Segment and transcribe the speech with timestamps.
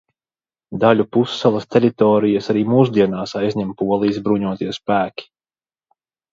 [0.83, 5.33] Daļu pussalas teritorijas arī mūsdienās aizņem Polijas bruņotie spēki.